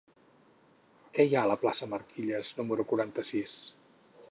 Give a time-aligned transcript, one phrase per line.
[1.17, 3.57] Què hi ha a la plaça de Marquilles número quaranta-sis?